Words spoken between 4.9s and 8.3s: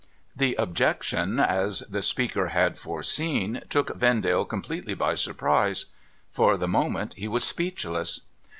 by surprise. For the moment he was speechless.